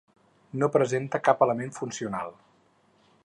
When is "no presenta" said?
0.61-1.21